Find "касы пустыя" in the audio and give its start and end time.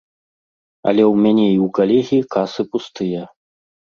2.37-3.21